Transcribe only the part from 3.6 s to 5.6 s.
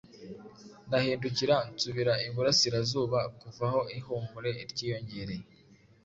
aho ihumure ryiyongereye;